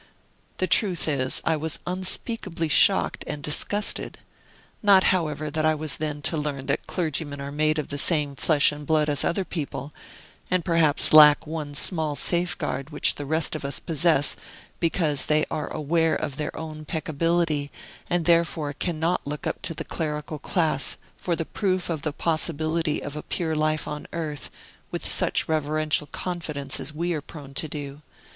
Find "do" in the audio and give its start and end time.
27.67-28.01